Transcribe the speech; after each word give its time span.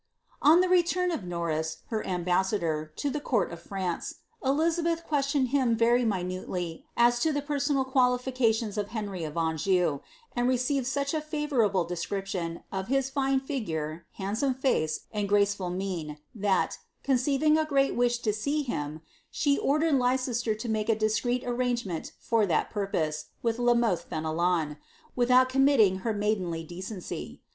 On 0.41 0.61
the 0.61 0.67
return 0.67 1.11
of 1.11 1.25
Norris, 1.25 1.83
her 1.89 2.03
ambassador, 2.07 2.91
to 2.95 3.11
the 3.11 3.19
court 3.19 3.51
of 3.51 3.61
France, 3.61 4.15
Eli 4.43 4.69
zabeth 4.69 5.03
questioned 5.03 5.49
him 5.49 5.75
very 5.75 6.03
minutely 6.03 6.87
as 6.97 7.19
to 7.19 7.31
the 7.31 7.39
personal 7.43 7.85
qualifications 7.85 8.79
of 8.79 8.87
Henry 8.87 9.23
of 9.23 9.37
Anjou; 9.37 9.99
and 10.35 10.49
received 10.49 10.87
such 10.87 11.13
a 11.13 11.21
favourable 11.21 11.83
description 11.83 12.63
of 12.71 12.87
his 12.87 13.11
fine 13.11 13.39
figure, 13.39 14.07
handsome 14.13 14.55
face, 14.55 15.01
and 15.11 15.29
graceful 15.29 15.69
mien, 15.69 16.17
that, 16.33 16.79
conceiving 17.03 17.55
a 17.59 17.63
great 17.65 17.93
wish 17.93 18.17
to 18.21 18.33
see 18.33 18.63
him, 18.63 19.01
she 19.29 19.59
ordered 19.59 19.93
Leicester 19.99 20.55
to 20.55 20.67
make 20.67 20.89
a 20.89 20.95
discreet 20.95 21.43
arrangement 21.45 22.13
for 22.19 22.47
that 22.47 22.71
purpose 22.71 23.25
with 23.43 23.59
La 23.59 23.75
Mothe 23.75 24.01
Fenelon, 24.03 24.77
without 25.15 25.47
committing 25.47 25.97
her 25.97 26.11
maid 26.11 26.39
enly 26.41 26.67
delicacy. 26.67 27.39